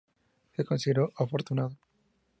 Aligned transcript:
Me 0.57 0.65
considero 0.65 1.11
afortunado. 1.15 1.77